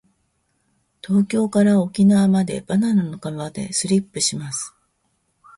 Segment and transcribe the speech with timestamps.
[1.05, 4.73] 東京から沖縄までバナナの皮でスリップします。